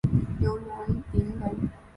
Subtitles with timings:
[0.39, 1.69] 刘元霖人。